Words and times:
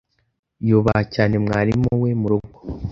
Yubaha 0.67 1.03
cyane 1.13 1.35
mwarimu 1.43 1.89
we 2.01 2.09
murugo. 2.21 2.57